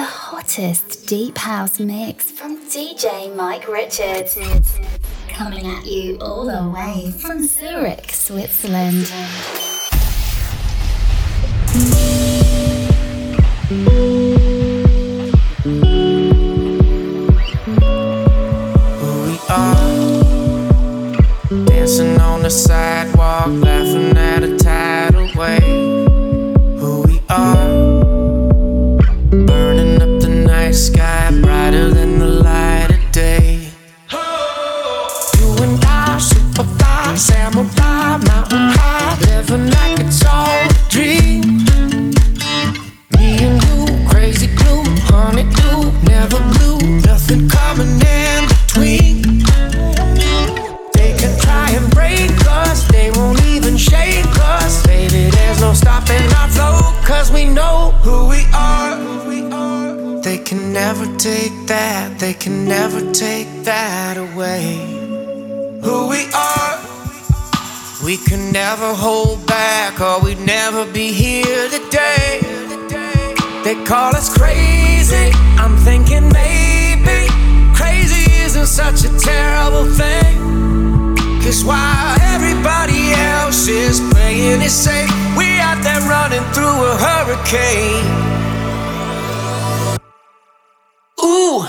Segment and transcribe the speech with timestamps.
[0.00, 4.38] the hottest deep house mix from DJ Mike Richards.
[5.28, 9.12] Coming at you all the way from Zurich, Switzerland.
[18.94, 19.76] We are,
[21.66, 25.79] dancing on the sidewalk, laughing at a tidal wave.
[57.10, 58.96] Cause we know who we are.
[60.22, 64.64] They can never take that, they can never take that away.
[65.84, 66.76] Who we are.
[68.06, 72.28] We can never hold back, or we'd never be here today.
[73.64, 75.28] They call us crazy.
[75.62, 77.20] I'm thinking maybe
[77.74, 80.36] crazy isn't such a terrible thing.
[81.42, 82.89] Cause while everybody
[83.50, 88.06] is playing it safe, we out there running through a hurricane.
[91.24, 91.66] Ooh,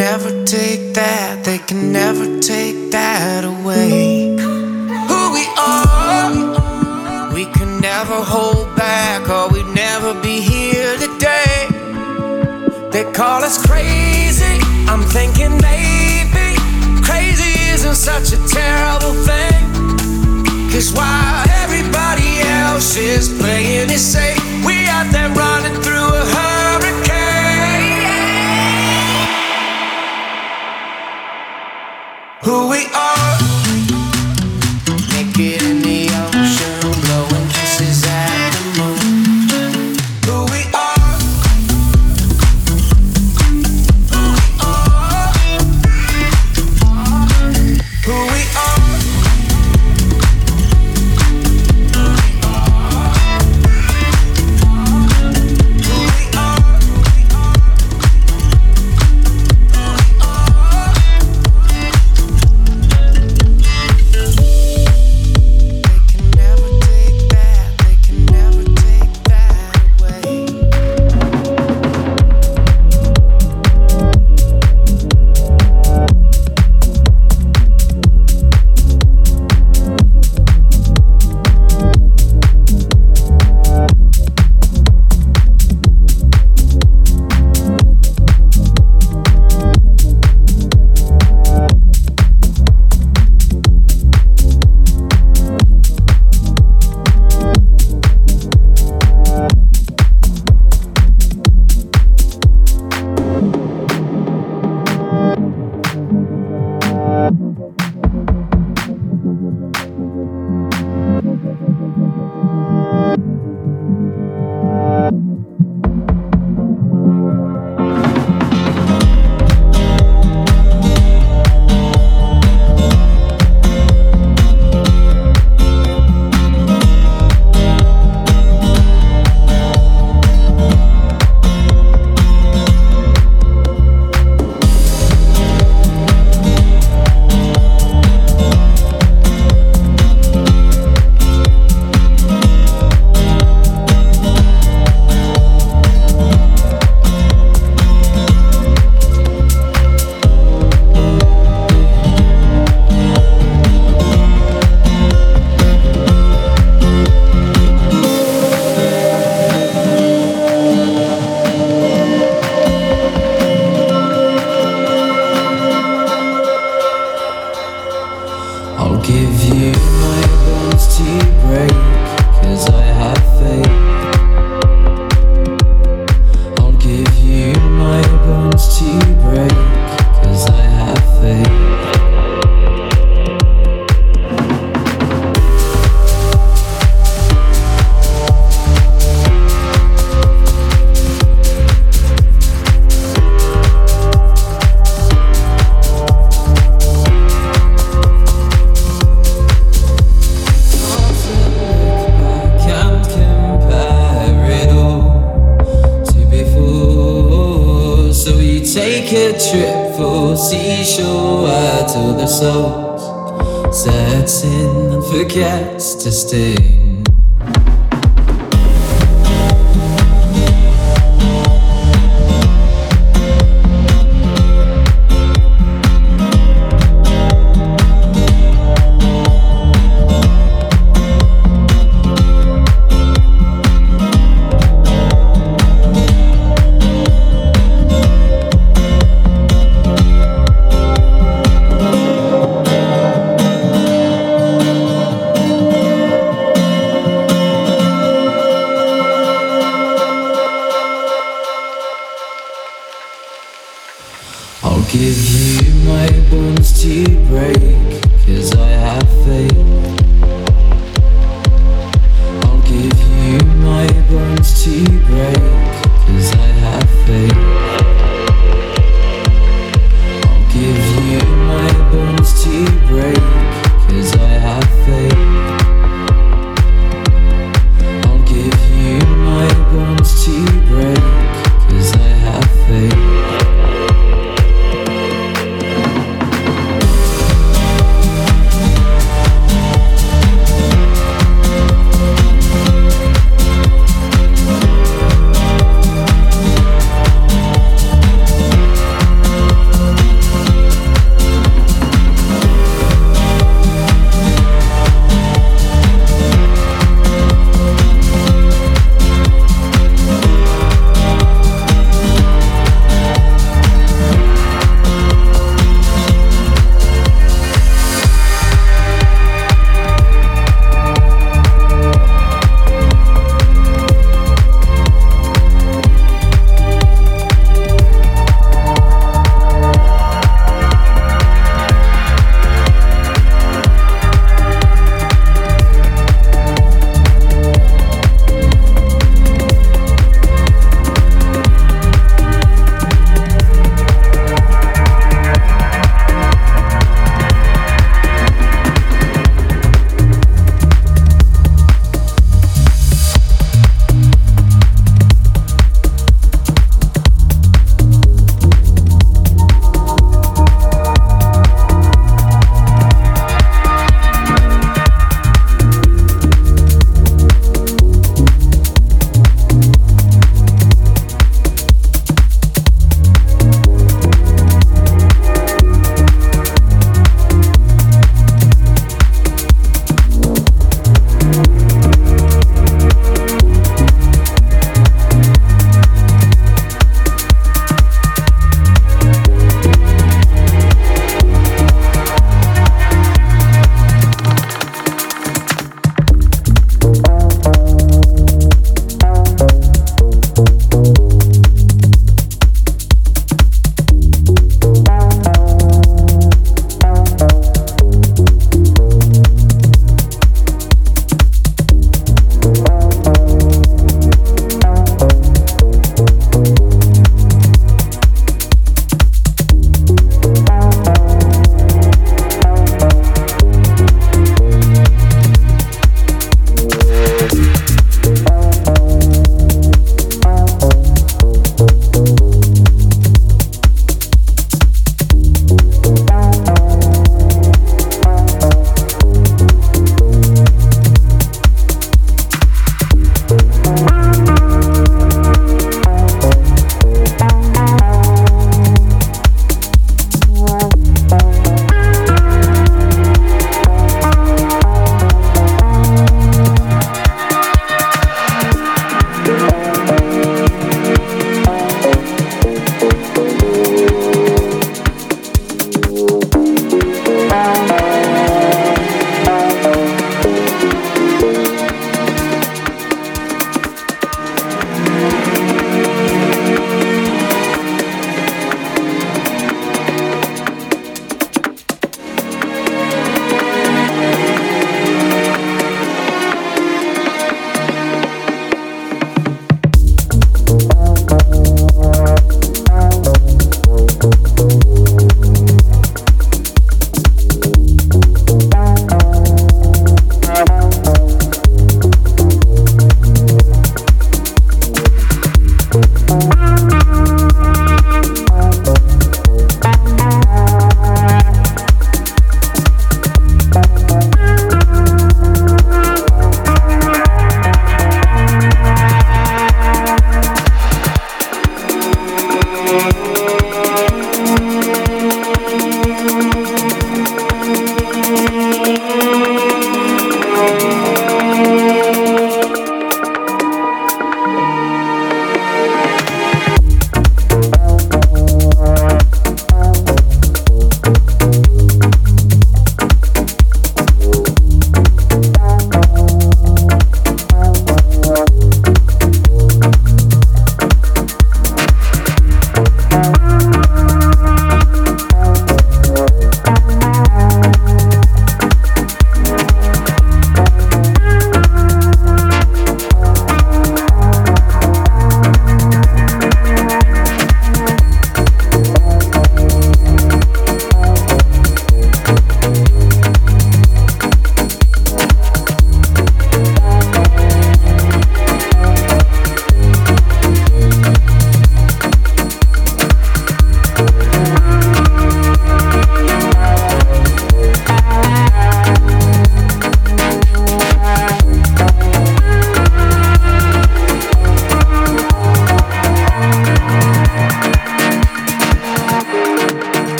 [0.00, 4.34] never take that, they can never take that away.
[5.10, 7.34] Who we are.
[7.34, 11.68] We can never hold back, or we'd never be here today.
[12.90, 14.56] They call us crazy.
[14.88, 16.48] I'm thinking maybe
[17.04, 19.60] crazy isn't such a terrible thing.
[20.72, 26.24] Cause while everybody else is playing it safe, we out there running through a
[32.42, 33.29] Who we are.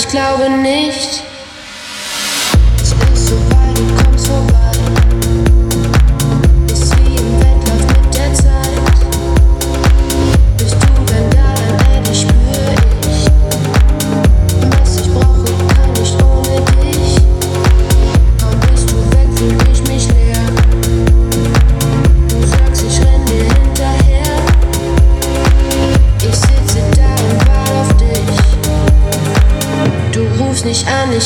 [0.00, 1.29] ich glaube nicht.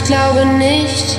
[0.04, 1.13] Glaube nicht.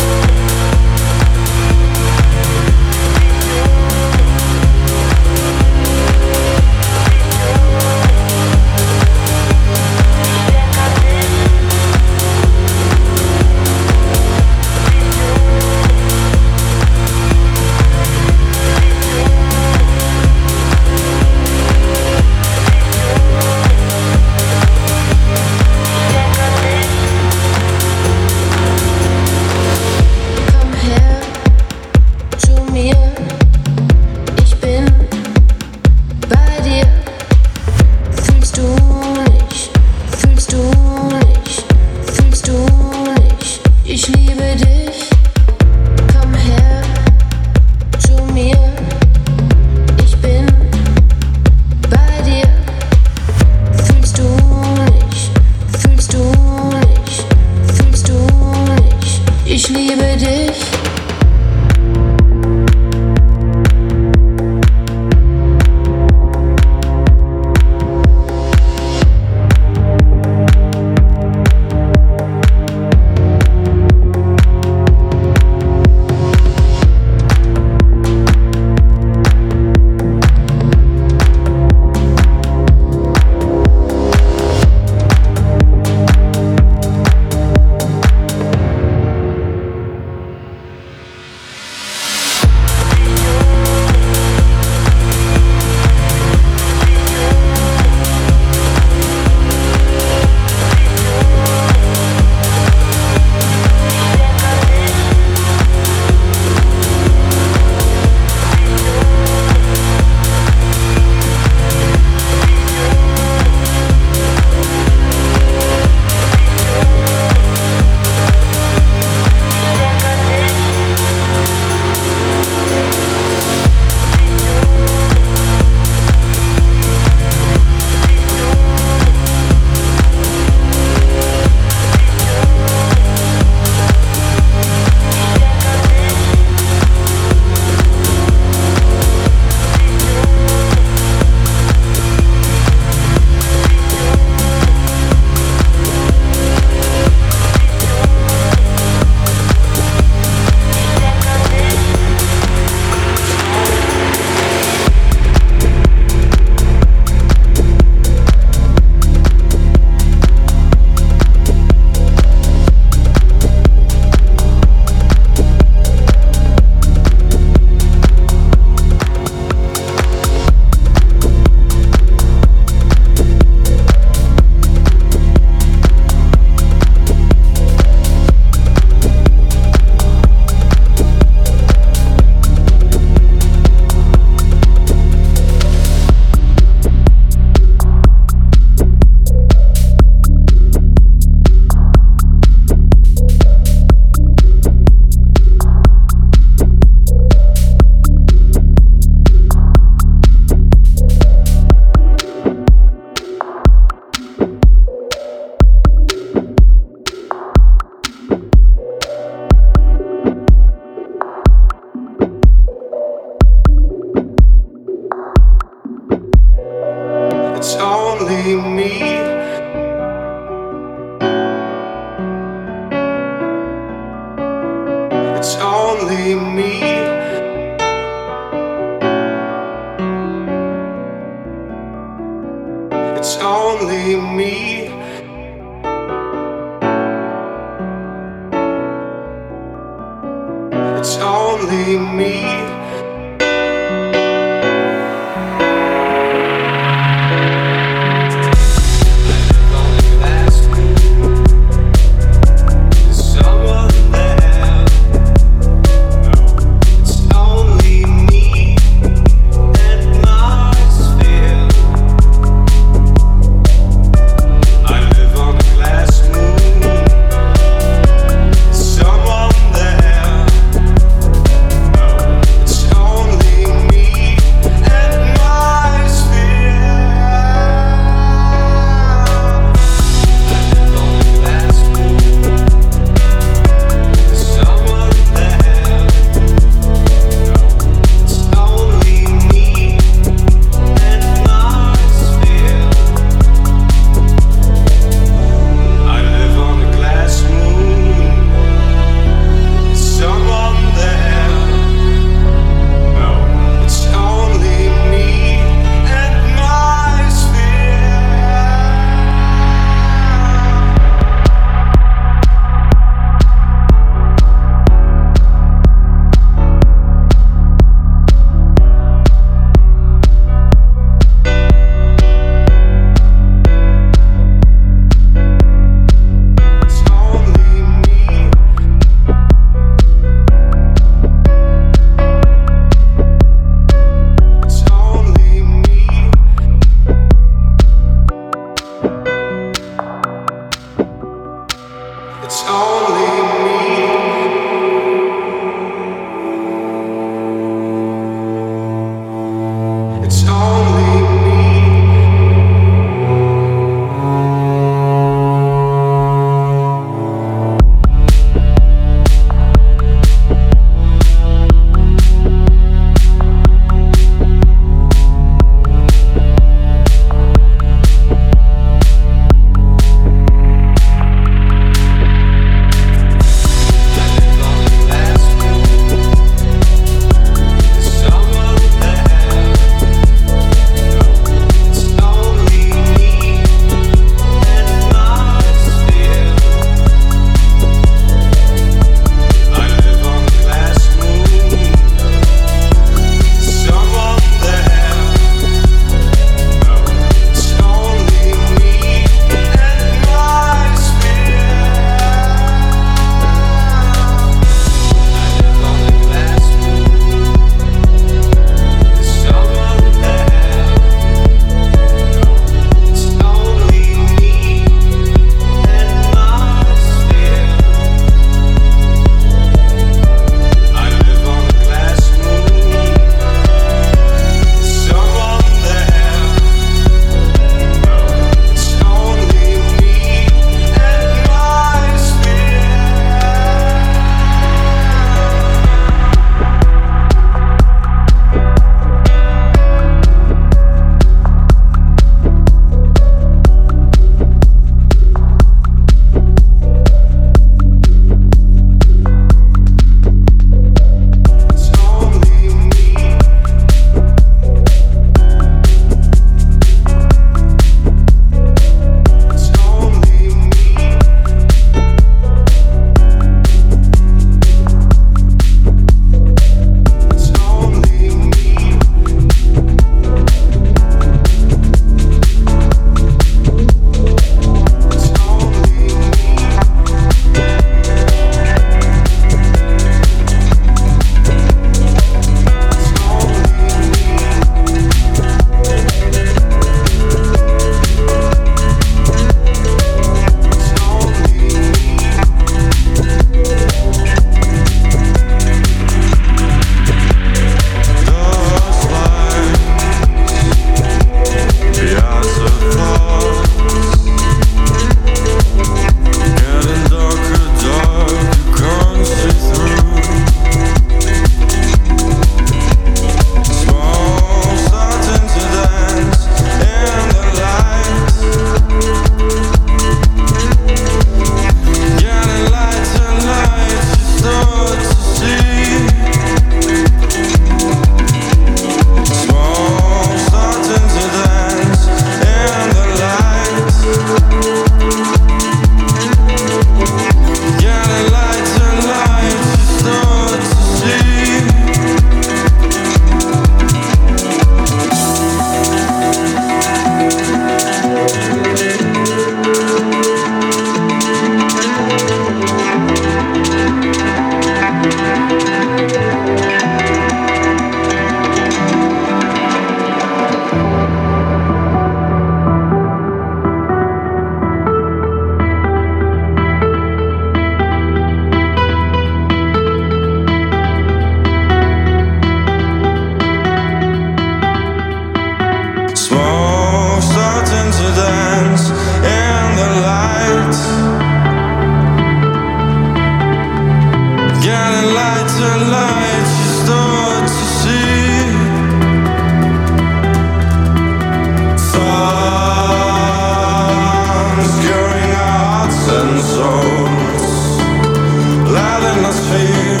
[599.52, 600.00] fade,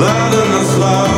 [0.00, 1.17] light in the flowers.